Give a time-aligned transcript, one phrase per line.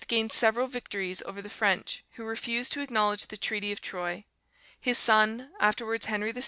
[0.07, 4.23] gains several victories over the French, who refuse to acknowledge the treaty of Troyes.
[4.79, 6.39] His son, afterwards Henry VI.